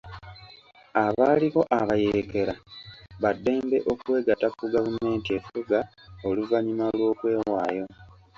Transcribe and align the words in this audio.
Abaaliko 1.05 1.61
abayeekera 1.79 2.53
baddembe 3.23 3.77
okwegatta 3.91 4.47
ku 4.57 4.63
gavumenti 4.73 5.29
efuga 5.37 5.79
oluvannyuma 6.27 6.85
lw'okwewaayo. 6.97 7.85